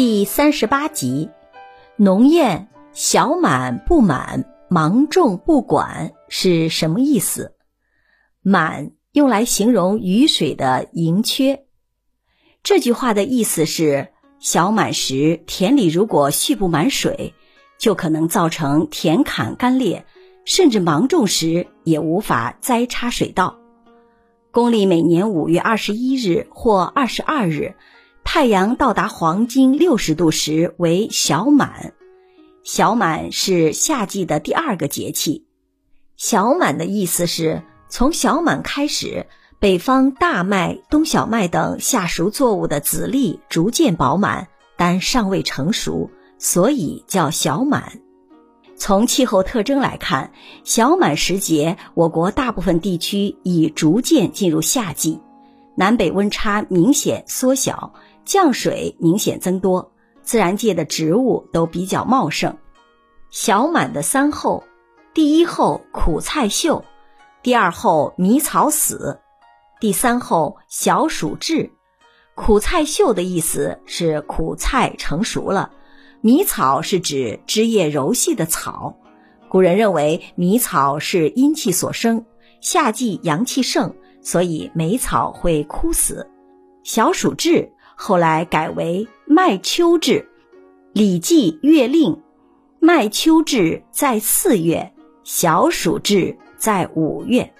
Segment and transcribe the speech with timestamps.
[0.00, 1.28] 第三十八集，
[1.96, 7.56] 农谚“小满不满，芒种不管”是什么意思？
[8.40, 11.64] 满用来形容雨水的盈缺。
[12.62, 17.34] 这句话的意思是：小满时，田里如果蓄不满水，
[17.76, 20.06] 就可能造成田坎干裂，
[20.44, 23.58] 甚至芒种时也无法栽插水稻。
[24.52, 27.74] 公历每年五月二十一日或二十二日。
[28.30, 31.94] 太阳到达黄金六十度时为小满，
[32.62, 35.46] 小满是夏季的第二个节气。
[36.18, 39.26] 小满的意思是从小满开始，
[39.58, 47.98] 北方大麦、冬小麦等夏熟作物的籽粒逐渐饱满，但尚未成熟，所以叫小满。
[48.76, 50.32] 从气候特征来看，
[50.64, 55.18] 小满时节，我国大部分地区已逐渐进入夏季，
[55.76, 57.94] 南北温差明显缩小。
[58.28, 62.54] 降水明显增多，自然界的植物都比较茂盛。
[63.30, 64.62] 小满的三候，
[65.14, 66.84] 第一候苦菜秀，
[67.42, 69.18] 第二候迷草死，
[69.80, 71.70] 第三候小暑至。
[72.34, 75.70] 苦菜秀的意思是苦菜成熟了，
[76.20, 78.94] 迷草是指枝叶柔细的草。
[79.48, 82.22] 古人认为迷草是阴气所生，
[82.60, 86.28] 夏季阳气盛，所以梅草会枯死。
[86.82, 87.72] 小暑至。
[88.00, 90.20] 后来改为麦秋至，
[90.92, 92.12] 《礼记·月令》：
[92.78, 94.92] 麦秋至在四月，
[95.24, 97.52] 小暑至在五月。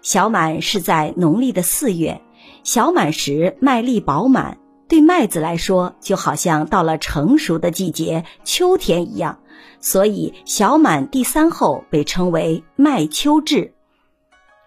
[0.00, 2.22] 小满是在农历的四月，
[2.64, 4.56] 小满时麦粒饱满，
[4.88, 9.40] 对麦子来说就好像到了成熟的季节，秋天一样。
[9.78, 13.74] 所以小满第三候被称为麦秋至。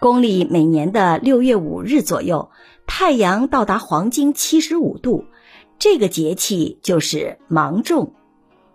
[0.00, 2.50] 公历每年的六月五日左右。
[2.94, 5.24] 太阳到达黄金七十五度，
[5.78, 8.12] 这个节气就是芒种。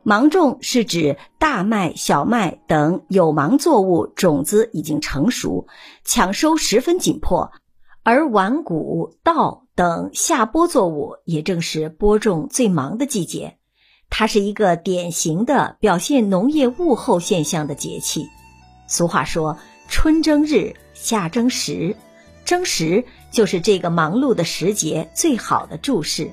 [0.01, 5.67] 芒种是指大麦、小麦等有芒作物种子已经成熟，
[6.03, 7.51] 抢收十分紧迫，
[8.01, 13.57] 而晚谷、稻等下播作物也正是播种最忙的季节。
[14.09, 18.25] 它是一个典型的表现农业物候现象的节气。
[18.87, 21.95] 俗话说：“春争日，夏争时。”
[22.47, 26.31] 争时就是这个忙碌的时节最好的注释。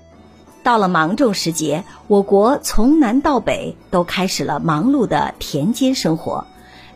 [0.63, 6.47] 到了芒种时节，我国从南到北都开始了忙碌的田间生活，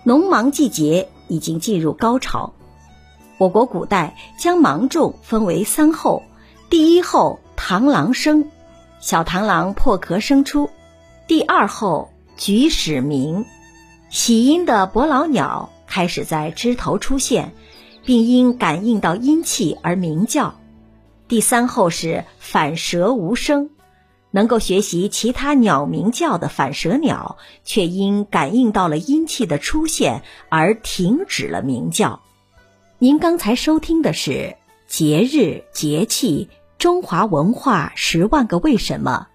[0.04, 2.52] 农忙季节已经进入高潮。
[3.38, 6.22] 我国古代将芒种分为三候：
[6.70, 8.48] 第一候螳螂生，
[9.00, 10.70] 小螳螂破壳生出；
[11.26, 13.44] 第二候菊始鸣，
[14.10, 17.52] 喜阴的伯劳鸟开始在枝头出现。
[18.08, 20.58] 并因感应到阴气而鸣叫。
[21.28, 23.68] 第三候是反舌无声，
[24.30, 32.22] 能够学习其他鸟鸣叫的反舌鸟，却因感应到了阴气的出现而停止了鸣叫。
[32.98, 36.48] 您刚才收听的是节日节气
[36.78, 39.26] 中华文化十万个为什么，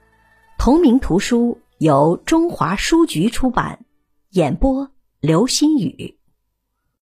[0.58, 3.86] 同名图书由中华书局出版，
[4.32, 4.90] 演播
[5.20, 6.18] 刘新宇。